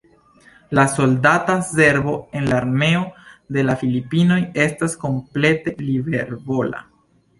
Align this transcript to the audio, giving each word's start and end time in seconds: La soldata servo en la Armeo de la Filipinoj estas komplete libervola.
La 0.71 0.87
soldata 0.87 1.61
servo 1.61 2.27
en 2.31 2.49
la 2.49 2.57
Armeo 2.61 3.03
de 3.57 3.65
la 3.69 3.75
Filipinoj 3.83 4.41
estas 4.67 4.97
komplete 5.05 5.75
libervola. 5.91 6.83